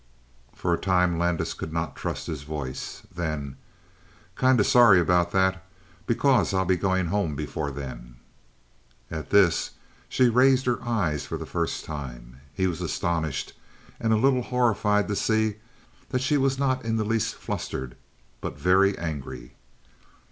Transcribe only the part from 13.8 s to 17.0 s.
and a little horrified to see that she was not in